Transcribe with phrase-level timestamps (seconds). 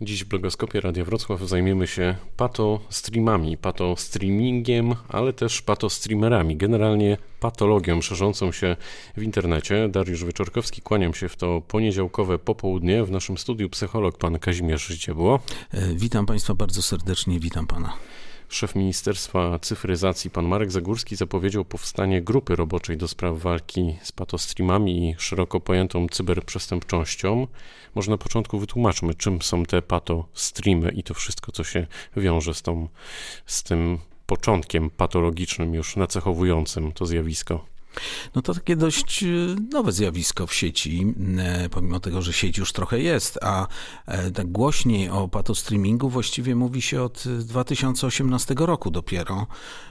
[0.00, 8.52] Dziś w blogoskopie Radia Wrocław zajmiemy się pato-streamami, pato-streamingiem, ale też pato-streamerami, generalnie patologią szerzącą
[8.52, 8.76] się
[9.16, 9.88] w internecie.
[9.88, 13.04] Dariusz Wyczorkowski, kłaniam się w to poniedziałkowe popołudnie.
[13.04, 15.40] W naszym studiu psycholog pan Kazimierz Życiebło.
[15.70, 17.92] E, witam Państwa bardzo serdecznie, witam Pana.
[18.48, 25.10] Szef Ministerstwa Cyfryzacji, pan Marek Zagórski, zapowiedział powstanie grupy roboczej do spraw walki z patostreamami
[25.10, 27.46] i szeroko pojętą cyberprzestępczością.
[27.94, 31.86] Może na początku wytłumaczmy, czym są te patostreamy i to wszystko, co się
[32.16, 32.88] wiąże z, tą,
[33.46, 37.77] z tym początkiem patologicznym, już nacechowującym to zjawisko.
[38.34, 42.72] No to takie dość y, nowe zjawisko w sieci, e, pomimo tego, że sieć już
[42.72, 43.66] trochę jest, a
[44.06, 49.46] e, tak głośniej o patostreamingu właściwie mówi się od 2018 roku dopiero.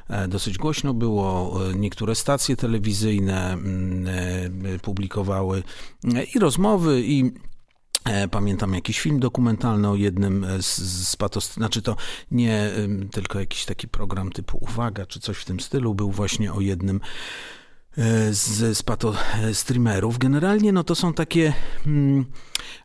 [0.09, 5.63] E, dosyć głośno było, niektóre stacje telewizyjne mm, publikowały
[6.35, 7.31] i rozmowy, i
[8.31, 11.53] Pamiętam jakiś film dokumentalny o jednym z, z patos...
[11.53, 11.95] Znaczy to
[12.31, 12.71] nie
[13.11, 17.01] tylko jakiś taki program typu Uwaga czy coś w tym stylu, był właśnie o jednym
[18.31, 19.13] z, z pato
[19.53, 20.17] streamerów.
[20.17, 21.53] Generalnie no to są takie
[21.85, 22.25] mm,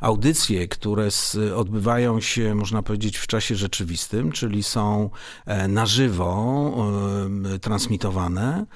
[0.00, 5.10] audycje, które z, odbywają się, można powiedzieć, w czasie rzeczywistym, czyli są
[5.46, 6.42] e, na żywo
[7.60, 8.66] transmitowane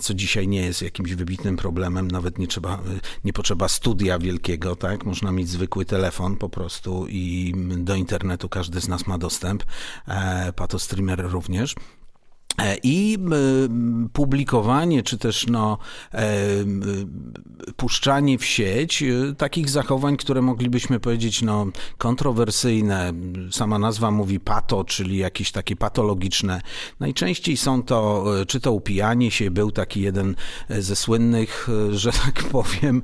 [0.00, 2.82] co dzisiaj nie jest jakimś wybitnym problemem, nawet nie trzeba,
[3.24, 5.04] nie potrzeba studia wielkiego, tak?
[5.04, 9.64] Można mieć zwykły telefon po prostu i do internetu każdy z nas ma dostęp,
[10.08, 11.74] e, pato streamer również.
[12.60, 15.78] E, I e, publikowanie, czy też no,
[16.14, 16.36] e,
[17.76, 19.04] puszczanie w sieć
[19.38, 21.66] takich zachowań, które moglibyśmy powiedzieć no,
[21.98, 23.12] kontrowersyjne.
[23.50, 26.60] Sama nazwa mówi pato, czyli jakieś takie patologiczne.
[27.00, 30.36] Najczęściej są to, czy to upijanie się, był taki jeden
[30.68, 33.02] ze słynnych, że tak powiem,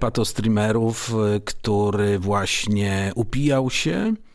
[0.00, 4.33] patostreamerów, który właśnie upijał się E,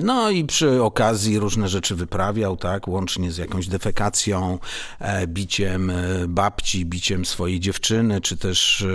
[0.00, 4.58] no i przy okazji różne rzeczy wyprawiał, tak, łącznie z jakąś defekacją,
[4.98, 5.94] e, biciem e,
[6.28, 8.86] babci, biciem swojej dziewczyny, czy też,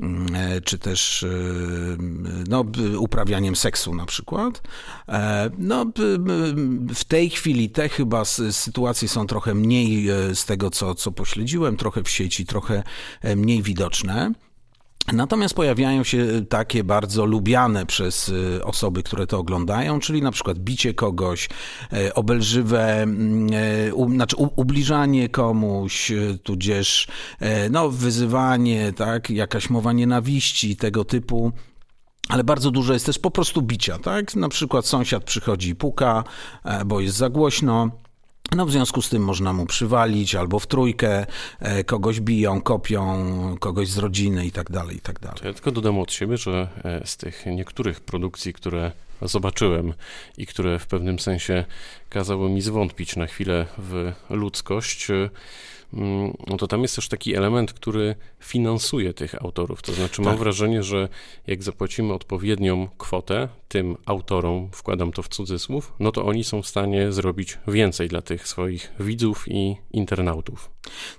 [0.00, 0.26] mm,
[0.64, 1.24] czy też
[2.48, 2.64] no,
[2.98, 4.62] uprawianiem seksu na przykład.
[5.58, 5.86] No,
[6.94, 12.02] w tej chwili te chyba sytuacje są trochę mniej z tego, co, co pośledziłem, trochę
[12.02, 12.82] w sieci, trochę
[13.36, 14.32] mniej widoczne.
[15.12, 20.58] Natomiast pojawiają się takie bardzo lubiane przez y, osoby, które to oglądają, czyli na przykład
[20.58, 21.48] bicie kogoś,
[21.92, 26.12] y, obelżywe, y, znaczy ubliżanie komuś,
[26.42, 27.08] tudzież
[27.70, 31.52] no, wyzywanie, tak, jakaś mowa nienawiści, tego typu.
[32.28, 34.36] Ale bardzo dużo jest też po prostu bicia, tak?
[34.36, 36.24] Na przykład sąsiad przychodzi i puka,
[36.86, 37.90] bo jest za głośno.
[38.54, 41.26] No w związku z tym można mu przywalić albo w trójkę,
[41.60, 43.26] e, kogoś biją, kopią,
[43.60, 45.40] kogoś z rodziny i tak dalej, i tak dalej.
[45.44, 48.92] Ja tylko dodam od siebie, że e, z tych niektórych produkcji, które
[49.22, 49.94] zobaczyłem
[50.38, 51.64] i które w pewnym sensie
[52.08, 55.30] kazały mi zwątpić na chwilę w ludzkość, e,
[55.92, 59.82] Mm, no to tam jest też taki element, który finansuje tych autorów.
[59.82, 60.40] To znaczy, mam tak.
[60.40, 61.08] wrażenie, że
[61.46, 66.66] jak zapłacimy odpowiednią kwotę tym autorom, wkładam to w cudzysłów, no to oni są w
[66.66, 70.70] stanie zrobić więcej dla tych swoich widzów i internautów.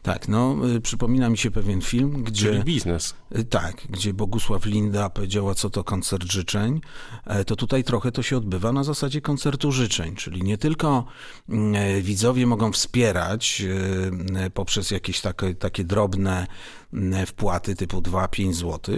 [0.01, 2.49] Tak, no y, przypomina mi się pewien film, gdzie...
[2.49, 3.15] Czyli biznes.
[3.35, 6.81] Y, tak, gdzie Bogusław Linda powiedziała, co to koncert życzeń,
[7.25, 11.05] e, to tutaj trochę to się odbywa na zasadzie koncertu życzeń, czyli nie tylko
[11.49, 13.61] mm, e, widzowie mogą wspierać
[14.45, 16.47] y, poprzez jakieś takie, takie drobne
[16.93, 18.95] mm, wpłaty typu 2-5 zł,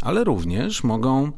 [0.00, 1.32] ale również mogą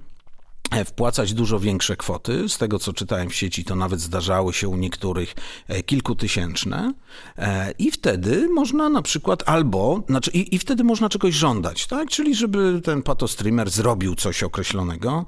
[0.85, 2.49] wpłacać dużo większe kwoty.
[2.49, 5.35] Z tego, co czytałem w sieci, to nawet zdarzały się u niektórych
[5.69, 6.95] e, kilkutysięczne.
[7.39, 12.09] E, I wtedy można na przykład albo, znaczy i, i wtedy można czegoś żądać, tak?
[12.09, 15.27] Czyli żeby ten patostreamer zrobił coś określonego,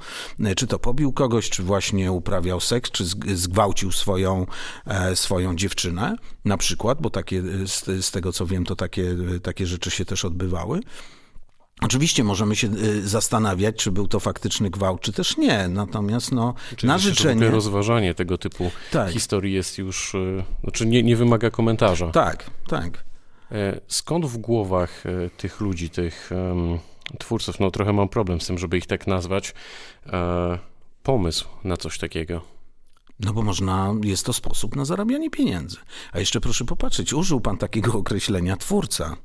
[0.57, 3.05] czy to pobił kogoś, czy właśnie uprawiał seks, czy
[3.35, 4.47] zgwałcił swoją,
[5.15, 9.91] swoją dziewczynę, na przykład, bo takie, z, z tego co wiem, to takie, takie rzeczy
[9.91, 10.81] się też odbywały.
[11.83, 15.69] Oczywiście możemy się y, zastanawiać, czy był to faktyczny gwałt, czy też nie.
[15.69, 17.51] Natomiast no, Czyli na życzenie...
[17.51, 19.11] rozważanie tego typu tak.
[19.11, 22.11] historii jest już, y, znaczy nie, nie wymaga komentarza.
[22.11, 23.05] Tak, tak.
[23.53, 26.31] E, skąd w głowach e, tych ludzi, tych
[27.19, 29.55] twórców, no trochę mam problem z tym, żeby ich tak nazwać,
[30.07, 30.59] e,
[31.03, 32.56] pomysł na coś takiego?
[33.21, 35.77] No bo można, jest to sposób na zarabianie pieniędzy.
[36.13, 39.17] A jeszcze proszę popatrzeć, użył pan takiego określenia twórca.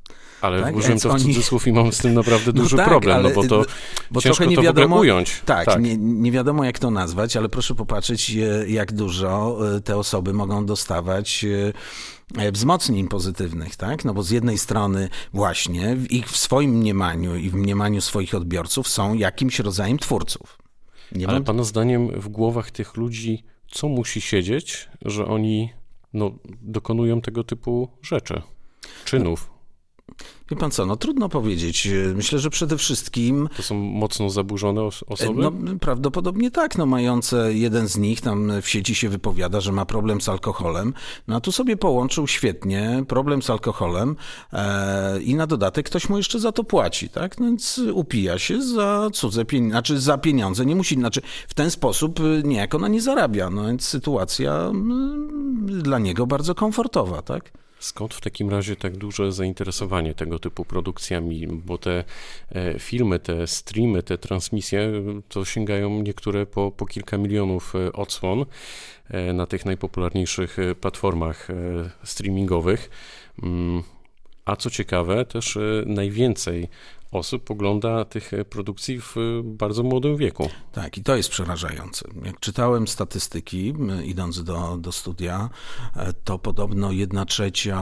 [0.41, 0.75] Ale tak?
[0.75, 3.29] użyłem to w cudzysłów i mam z tym naprawdę no duży no tak, problem, ale,
[3.29, 3.65] no bo to
[4.11, 5.41] bo ciężko nie wiadomo, ująć.
[5.45, 5.81] Tak, tak.
[5.81, 10.33] Nie, nie, wiadomo jak to nazwać, ale proszę popatrzeć e, jak dużo e, te osoby
[10.33, 11.45] mogą dostawać
[12.37, 14.05] e, wzmocnień pozytywnych, tak?
[14.05, 18.35] No bo z jednej strony właśnie w ich w swoim mniemaniu i w mniemaniu swoich
[18.35, 20.57] odbiorców są jakimś rodzajem twórców.
[21.11, 21.43] Nie Ale mam...
[21.43, 25.69] Pana zdaniem w głowach tych ludzi co musi siedzieć, że oni
[26.13, 26.31] no,
[26.61, 28.41] dokonują tego typu rzeczy,
[29.05, 29.51] czynów?
[30.51, 31.89] Wie pan co, no trudno powiedzieć.
[32.15, 33.49] Myślę, że przede wszystkim...
[33.57, 35.41] To są mocno zaburzone osoby?
[35.41, 39.85] No prawdopodobnie tak, no mające jeden z nich tam w sieci się wypowiada, że ma
[39.85, 40.93] problem z alkoholem,
[41.27, 44.15] no a tu sobie połączył świetnie problem z alkoholem
[44.53, 47.39] e, i na dodatek ktoś mu jeszcze za to płaci, tak?
[47.39, 51.71] No więc upija się za cudze pieniądze, znaczy za pieniądze, nie musi, znaczy w ten
[51.71, 57.51] sposób niejako ona nie zarabia, no więc sytuacja mm, dla niego bardzo komfortowa, tak?
[57.81, 61.47] Skąd w takim razie tak duże zainteresowanie tego typu produkcjami?
[61.47, 62.03] Bo te
[62.51, 64.91] e, filmy, te streamy, te transmisje
[65.29, 68.45] to sięgają niektóre po, po kilka milionów e, odsłon
[69.09, 71.47] e, na tych najpopularniejszych platformach
[72.03, 72.89] streamingowych.
[73.43, 73.83] Mm,
[74.45, 76.67] a co ciekawe, też najwięcej
[77.11, 80.49] osób ogląda tych e, produkcji w e, bardzo młodym wieku.
[80.71, 82.09] Tak, i to jest przerażające.
[82.25, 83.73] Jak czytałem statystyki,
[84.05, 85.49] idąc do, do studia,
[85.95, 87.81] e, to podobno jedna trzecia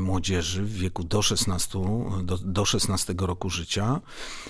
[0.00, 1.78] młodzieży w wieku do 16,
[2.22, 4.00] do, do 16 roku życia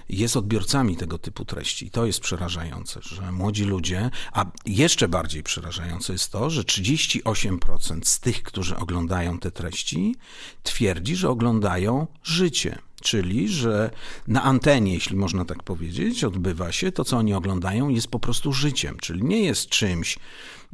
[0.08, 1.86] jest odbiorcami tego typu treści.
[1.86, 8.00] I to jest przerażające, że młodzi ludzie, a jeszcze bardziej przerażające jest to, że 38%
[8.04, 10.16] z tych, którzy oglądają te treści,
[10.62, 12.78] twierdzi, że oglądają życie.
[13.02, 13.90] Czyli, że
[14.28, 18.52] na antenie, jeśli można tak powiedzieć, odbywa się to, co oni oglądają, jest po prostu
[18.52, 20.18] życiem, czyli nie jest czymś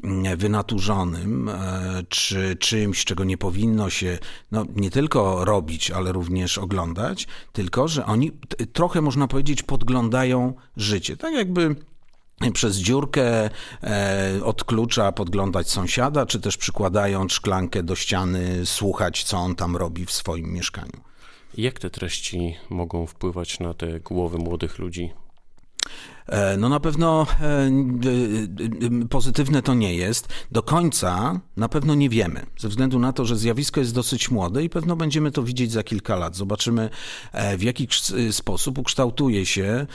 [0.05, 4.19] mm, wynaturzonym, e, czy czymś, czego nie powinno się
[4.53, 8.33] no, nie tylko robić, ale również oglądać, tylko że oni
[8.73, 11.17] trochę, można powiedzieć, podglądają życie.
[11.17, 11.77] Tak jakby
[12.53, 13.51] przez dziurkę
[13.83, 19.77] e, od klucza podglądać sąsiada, czy też przykładając szklankę do ściany, słuchać, co on tam
[19.77, 21.14] robi w swoim mieszkaniu.
[21.57, 25.13] Jak te treści mogą wpływać na te głowy młodych ludzi?
[26.27, 27.71] E, no na pewno e,
[29.11, 30.29] pozytywne to nie jest.
[30.51, 34.65] Do końca na pewno nie wiemy, ze względu na to, że zjawisko jest dosyć młode
[34.65, 36.37] i pewno będziemy to widzieć za kilka lat.
[36.37, 36.91] Zobaczymy,
[37.33, 37.89] e, w jaki
[38.31, 39.87] sposób ukształtuje się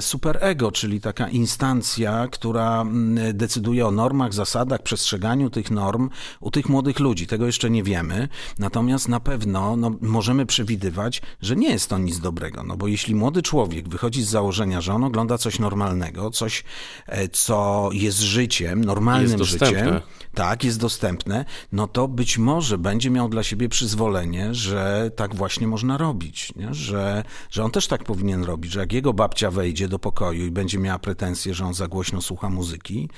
[0.00, 2.86] superego, czyli taka instancja, która
[3.34, 6.10] decyduje o normach, zasadach, przestrzeganiu tych norm
[6.40, 7.26] u tych młodych ludzi.
[7.26, 8.28] Tego jeszcze nie wiemy.
[8.58, 13.14] Natomiast na pewno no, możemy przewidywać, że nie jest to nic dobrego, no bo jeśli
[13.14, 16.64] młody człowiek wychodzi z założenia, że że on ogląda coś normalnego, coś,
[17.06, 20.00] e, co jest życiem, normalnym jest życiem,
[20.34, 25.66] tak, jest dostępne, no to być może będzie miał dla siebie przyzwolenie, że tak właśnie
[25.66, 26.74] można robić, nie?
[26.74, 30.50] Że, że on też tak powinien robić, że jak jego babcia wejdzie do pokoju i
[30.50, 33.08] będzie miała pretensje, że on za głośno słucha muzyki,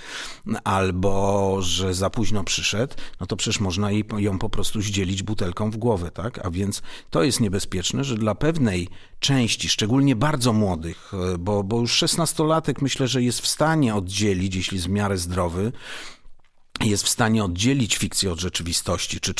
[0.64, 5.70] albo że za późno przyszedł, no to przecież można jej, ją po prostu zdzielić butelką
[5.70, 6.46] w głowę, tak?
[6.46, 8.88] A więc to jest niebezpieczne, że dla pewnej
[9.22, 14.54] części, szczególnie bardzo młodych, e, bo, bo już szesnastolatek myślę, że jest w stanie oddzielić,
[14.54, 15.72] jeśli jest w miarę zdrowy,
[16.80, 19.34] jest w stanie oddzielić fikcję od rzeczywistości, czy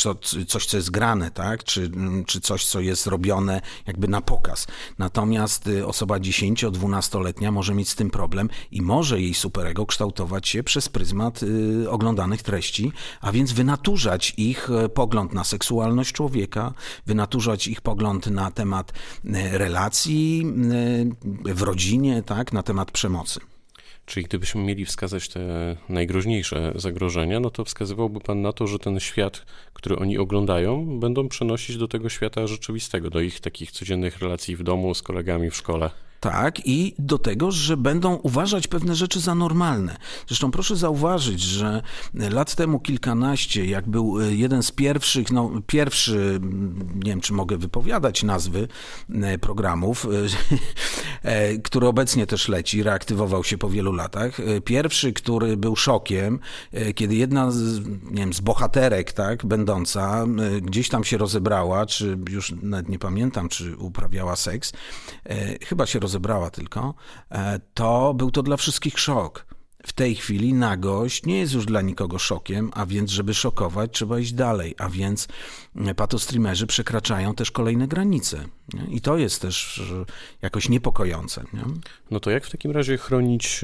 [0.47, 1.63] coś, co jest grane, tak?
[1.63, 1.91] czy,
[2.27, 4.67] czy coś, co jest robione jakby na pokaz.
[4.97, 10.63] Natomiast y, osoba 10-12-letnia może mieć z tym problem i może jej superego kształtować się
[10.63, 12.91] przez pryzmat y, oglądanych treści,
[13.21, 16.73] a więc wynaturzać ich y, pogląd na seksualność człowieka,
[17.05, 18.93] wynaturzać ich pogląd na temat
[19.51, 20.45] relacji
[21.45, 22.53] w rodzinie, tak?
[22.53, 23.52] na temat przemocy.
[24.05, 28.99] Czyli gdybyśmy mieli wskazać te najgroźniejsze zagrożenia, no to wskazywałby Pan na to, że ten
[28.99, 34.55] świat, który oni oglądają, będą przenosić do tego świata rzeczywistego, do ich takich codziennych relacji
[34.55, 35.89] w domu, z kolegami w szkole.
[36.23, 39.97] Tak, i do tego, że będą uważać pewne rzeczy za normalne.
[40.27, 41.81] Zresztą proszę zauważyć, że
[42.13, 46.39] lat temu kilkanaście, jak był e, jeden z pierwszych, no pierwszy,
[46.95, 48.67] nie wiem czy mogę wypowiadać nazwy
[49.09, 50.07] e, programów,
[51.23, 54.37] e, który obecnie też leci, reaktywował się po wielu latach.
[54.65, 56.39] Pierwszy, który był szokiem,
[56.95, 60.25] kiedy jedna z, nie wiem, z bohaterek, tak, będąca,
[60.61, 64.73] gdzieś tam się rozebrała, czy już nawet nie pamiętam, czy uprawiała seks,
[65.61, 66.93] chyba się rozebrała, rozebrała tylko,
[67.31, 69.45] e, to był to dla wszystkich szok.
[69.85, 74.19] W tej chwili nagość nie jest już dla nikogo szokiem, a więc, żeby szokować, trzeba
[74.19, 75.27] iść dalej, a więc
[75.75, 78.45] e, patostreamerzy przekraczają też kolejne granice.
[78.73, 78.95] Nie?
[78.95, 80.05] I to jest też e,
[80.41, 81.43] jakoś niepokojące.
[81.53, 81.63] Nie?
[82.11, 83.61] No to jak w takim razie chronić,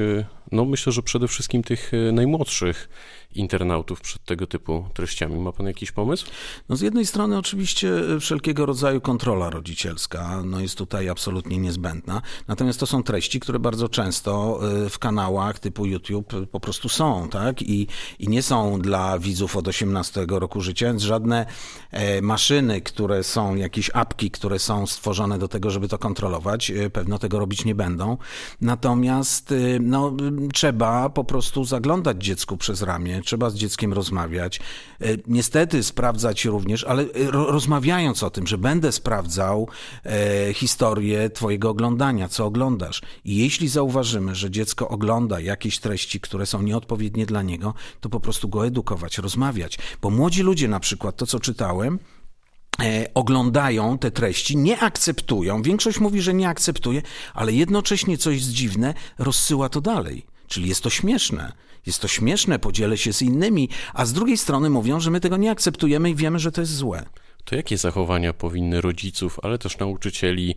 [0.51, 2.89] no myślę, że przede wszystkim tych najmłodszych
[3.35, 5.39] internautów przed tego typu treściami.
[5.39, 6.25] Ma pan jakiś pomysł?
[6.69, 12.21] No z jednej strony oczywiście wszelkiego rodzaju kontrola rodzicielska no jest tutaj absolutnie niezbędna.
[12.47, 17.29] Natomiast to są treści, które bardzo często y, w kanałach typu YouTube po prostu są,
[17.29, 17.61] tak?
[17.61, 17.87] I,
[18.19, 21.45] i nie są dla widzów od 18 roku życia, więc żadne
[21.91, 26.89] e, maszyny, które są, jakieś apki, które są stworzone do tego, żeby to kontrolować, e,
[26.89, 28.17] pewno tego robić nie będą.
[28.61, 30.13] Natomiast no,
[30.53, 34.59] trzeba po prostu zaglądać dziecku przez ramię, trzeba z dzieckiem rozmawiać.
[35.01, 39.67] E, niestety sprawdzać również, ale rozmawiając o tym, że będę sprawdzał
[40.53, 43.01] historię Twojego oglądania, co oglądasz.
[43.25, 48.19] I jeśli zauważymy, że dziecko ogląda jakieś treści, które są nieodpowiednie dla niego, to po
[48.19, 49.77] prostu go edukować, rozmawiać.
[50.01, 51.99] Bo młodzi ludzie, na przykład, to co czytałem,
[52.81, 55.61] e, oglądają te treści, nie akceptują.
[55.61, 57.01] Większość mówi, że nie akceptuje,
[57.33, 60.25] ale jednocześnie coś dziwne rozsyła to dalej.
[60.47, 61.53] Czyli jest to śmieszne.
[61.85, 65.37] Jest to śmieszne, podzielę się z innymi, a z drugiej strony mówią, że my tego
[65.37, 67.05] nie akceptujemy i wiemy, że to jest złe
[67.49, 70.55] to jakie zachowania powinny rodziców, ale też nauczycieli,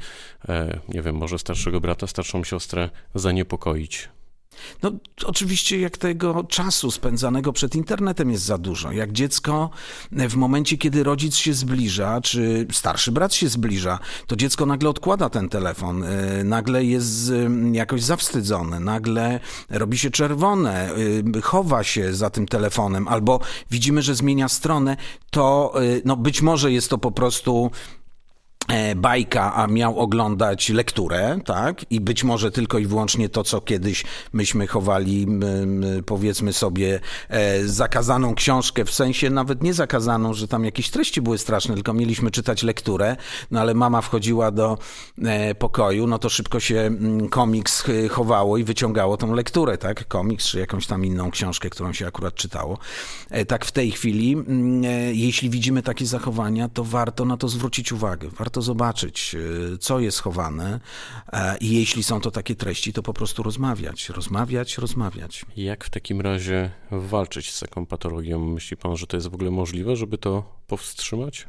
[0.48, 4.08] e, nie wiem, może starszego brata, starszą siostrę zaniepokoić?
[4.82, 4.92] No,
[5.24, 8.92] oczywiście, jak tego czasu spędzanego przed internetem jest za dużo.
[8.92, 9.70] Jak dziecko
[10.12, 15.30] w momencie, kiedy rodzic się zbliża, czy starszy brat się zbliża, to dziecko nagle odkłada
[15.30, 19.40] ten telefon, y, nagle jest y, jakoś zawstydzone, nagle
[19.70, 20.90] robi się czerwone,
[21.42, 23.40] chowa się za tym telefonem, albo
[23.70, 24.96] widzimy, że zmienia stronę,
[25.30, 28.01] to no, być może jest to po prostu E,
[28.96, 31.92] bajka, a miał oglądać lekturę, tak?
[31.92, 35.26] I być może tylko i wyłącznie to, co kiedyś myśmy chowali,
[36.06, 41.38] powiedzmy sobie, e, zakazaną książkę, w sensie nawet nie zakazaną, że tam jakieś treści były
[41.38, 43.16] straszne, tylko mieliśmy czytać lekturę,
[43.50, 44.78] no ale mama wchodziła do
[45.24, 46.90] e, pokoju, no to szybko się
[47.30, 50.08] komiks chowało i wyciągało tą lekturę, tak?
[50.08, 52.78] Komiks, czy jakąś tam inną książkę, którą się akurat czytało.
[53.48, 54.36] Tak w tej chwili,
[55.12, 58.28] jeśli widzimy takie zachowania, to warto na to zwrócić uwagę.
[58.38, 59.34] Warto warto zobaczyć,
[59.74, 60.80] e, co jest chowane
[61.32, 65.46] e, i jeśli są to takie treści, to po prostu rozmawiać, rozmawiać, rozmawiać.
[65.56, 68.38] Jak w takim razie walczyć z taką patologią?
[68.38, 71.48] Myśli pan, że to jest w ogóle możliwe, żeby to powstrzymać?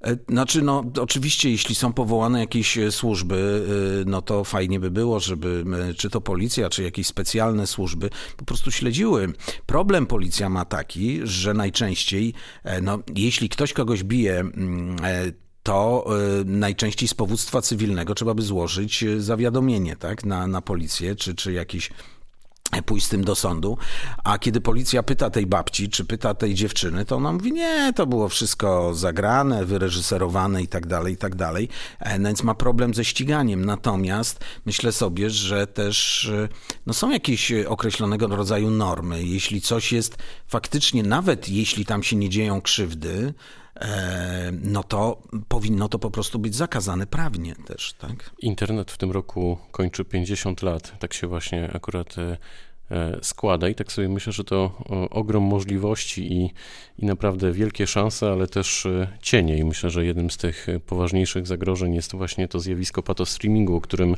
[0.00, 3.66] E, znaczy, no, oczywiście, jeśli są powołane jakieś służby,
[4.06, 5.64] no to fajnie by było, żeby
[5.96, 9.32] czy to policja, czy jakieś specjalne służby po prostu śledziły.
[9.66, 12.34] Problem policja ma taki, że najczęściej,
[12.82, 14.96] no, jeśli ktoś kogoś bije, mm,
[15.64, 16.06] to
[16.40, 21.34] y, najczęściej z powództwa cywilnego trzeba by złożyć y, zawiadomienie tak, na, na policję czy,
[21.34, 21.90] czy jakiś
[22.82, 23.78] pójść z tym do sądu,
[24.24, 28.06] a kiedy policja pyta tej babci, czy pyta tej dziewczyny, to ona mówi, nie, to
[28.06, 31.68] było wszystko zagrane, wyreżyserowane i tak dalej, i tak dalej,
[32.20, 33.64] więc ma problem ze ściganiem.
[33.64, 36.48] Natomiast myślę sobie, że też y,
[36.86, 39.24] no są jakieś określonego rodzaju normy.
[39.24, 40.16] Jeśli coś jest
[40.48, 43.34] faktycznie, nawet jeśli tam się nie dzieją krzywdy,
[44.52, 48.30] no to powinno to po prostu być zakazane prawnie też, tak?
[48.38, 50.98] Internet w tym roku kończy 50 lat.
[50.98, 52.38] Tak się właśnie akurat e, E,
[53.22, 56.50] składa i tak sobie myślę, że to ogrom możliwości i,
[56.98, 61.46] i naprawdę wielkie szanse, ale też e, cienie i myślę, że jednym z tych poważniejszych
[61.46, 64.16] zagrożeń jest właśnie to zjawisko patostreamingu, o którym e,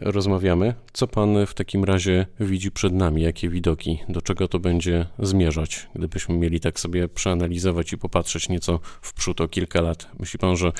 [0.00, 0.74] rozmawiamy.
[0.92, 3.22] Co pan w takim razie widzi przed nami?
[3.22, 3.98] Jakie widoki?
[4.08, 5.88] Do czego to będzie zmierzać?
[5.94, 10.08] Gdybyśmy mieli tak sobie przeanalizować i popatrzeć nieco w przód o kilka lat.
[10.18, 10.72] Myśli pan, że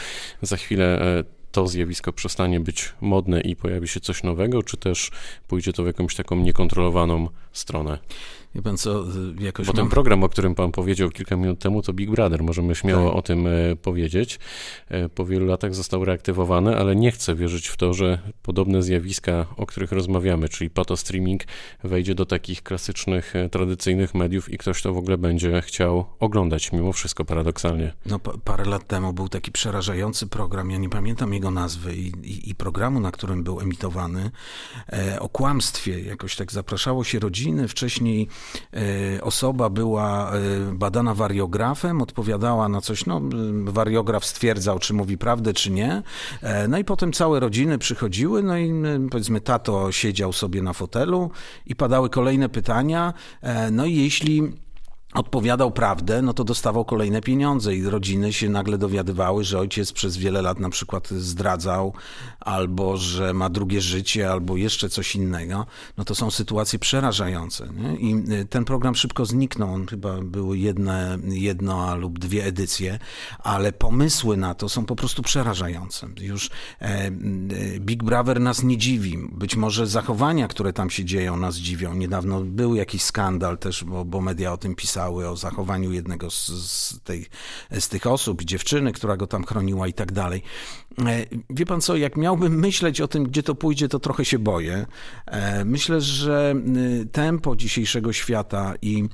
[0.43, 1.25] za chwilę
[1.57, 5.11] to zjawisko przestanie być modne i pojawi się coś nowego, czy też
[5.49, 7.99] pójdzie to w jakąś taką niekontrolowaną stronę?
[8.57, 9.05] Wie pan co,
[9.41, 12.43] jakoś Bo ten program, o którym pan powiedział kilka minut temu, to Big Brother.
[12.43, 13.19] Możemy śmiało tak.
[13.19, 14.39] o tym e, powiedzieć.
[14.89, 19.47] E, po wielu latach został reaktywowany, ale nie chcę wierzyć w to, że podobne zjawiska,
[19.57, 21.43] o których rozmawiamy, czyli streaming,
[21.85, 26.93] wejdzie do takich klasycznych, tradycyjnych mediów i ktoś to w ogóle będzie chciał oglądać, mimo
[26.93, 27.93] wszystko paradoksalnie.
[28.07, 32.51] No, parę lat temu był taki przerażający program, ja nie pamiętam jego nazwy i, i,
[32.51, 34.31] i programu, na którym był emitowany,
[34.93, 36.01] e, o kłamstwie.
[36.01, 38.29] Jakoś tak zapraszało się rodziny, wcześniej
[39.23, 40.39] osoba była e,
[40.73, 43.21] badana wariografem, odpowiadała na coś, no
[43.65, 46.03] wariograf stwierdzał, czy mówi prawdę, czy nie.
[46.43, 48.73] E, no i potem całe rodziny przychodziły, no i
[49.11, 51.31] powiedzmy tato siedział sobie na fotelu
[51.67, 53.15] i padały kolejne pytania.
[53.73, 54.53] No i jeśli
[55.17, 60.17] odpowiadał prawdę, no to dostawał kolejne pieniądze i rodziny się nagle dowiadywały, że ojciec przez
[60.17, 61.93] wiele lat na przykład zdradzał,
[62.41, 65.67] albo że ma drugie życie, albo jeszcze coś innego.
[65.97, 67.69] No to są sytuacje przerażające.
[67.77, 67.97] Nie?
[67.97, 69.75] I y, ten program szybko zniknął.
[69.75, 72.99] On chyba były jedne, jedna lub dwie edycje,
[73.39, 76.09] ale pomysły na to są po prostu przerażające.
[76.21, 77.11] Już e, e,
[77.81, 79.19] Big Brother nas nie dziwi.
[79.33, 81.95] Być może zachowania, które tam się dzieją, nas dziwią.
[81.95, 86.47] Niedawno był jakiś skandal też, bo, bo media o tym pisały o zachowaniu jednego z,
[86.47, 87.27] z, tej,
[87.81, 90.43] z tych osób, dziewczyny, która go tam chroniła i tak dalej.
[90.99, 94.39] E, wie pan co, jak miałbym myśleć o tym, gdzie to pójdzie, to trochę się
[94.39, 94.87] boję.
[95.27, 96.55] E, myślę, że
[97.03, 99.09] y, tempo dzisiejszego świata i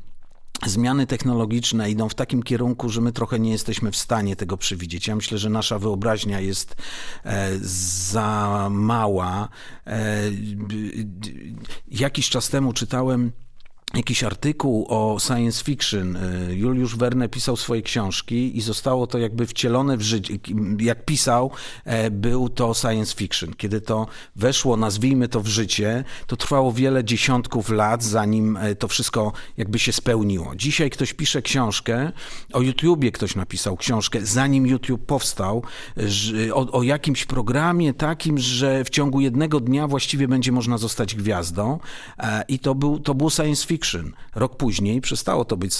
[0.67, 5.07] zmiany technologiczne idą w takim kierunku, że my trochę nie jesteśmy w stanie tego przewidzieć.
[5.07, 6.77] Ja myślę, że nasza wyobraźnia jest
[7.25, 9.49] e, za mała.
[11.91, 13.33] Jakiś czas temu czytałem
[13.95, 16.17] jakiś artykuł o science fiction.
[16.17, 20.35] Y, Juliusz Verne pisał swoje książki i zostało to jakby wcielone w życie.
[20.81, 21.51] Jak pisał,
[21.85, 23.55] e, był to science fiction.
[23.55, 24.07] Kiedy to
[24.37, 29.79] weszło, nazwijmy to w życie, to trwało wiele dziesiątków lat, zanim e, to wszystko jakby
[29.79, 30.57] się spełniło.
[30.57, 32.13] Dzisiaj ktoś pisze książkę,
[32.53, 35.63] o YouTubie ktoś napisał książkę, zanim YouTube powstał,
[36.53, 41.79] o, o jakimś programie takim, że w ciągu jednego dnia właściwie będzie można zostać gwiazdą
[42.19, 44.12] e, i to był, to był science fiction fiction.
[44.35, 45.75] Rok później przestało to być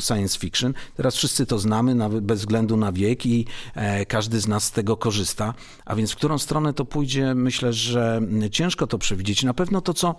[0.00, 0.74] science fiction.
[0.96, 4.70] Teraz wszyscy to znamy, nawet bez względu na wiek i e, każdy z nas z
[4.70, 5.54] tego korzysta.
[5.84, 9.42] A więc w którą stronę to pójdzie, myślę, że ciężko to przewidzieć.
[9.42, 10.14] Na pewno to, co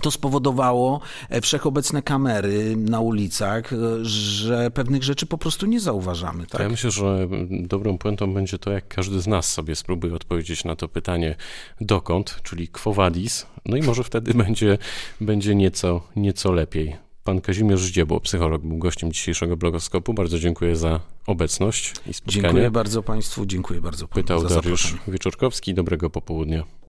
[0.00, 6.46] to spowodowało e, wszechobecne kamery na ulicach, e, że pewnych rzeczy po prostu nie zauważamy.
[6.46, 6.60] Tak?
[6.60, 10.76] Ja myślę, że dobrą puentą będzie to, jak każdy z nas sobie spróbuje odpowiedzieć na
[10.76, 11.36] to pytanie
[11.80, 14.78] dokąd, czyli quo vadis, no i może wtedy będzie,
[15.20, 16.96] będzie nieco, nieco lepiej.
[17.24, 20.14] Pan Kazimierz Zdziebło, psycholog, był gościem dzisiejszego blogoskopu.
[20.14, 22.42] Bardzo dziękuję za obecność i spotkanie.
[22.42, 25.74] Dziękuję bardzo Państwu, dziękuję bardzo Panu Pytał Dariusz Wieczorkowski.
[25.74, 26.64] Dobrego popołudnia.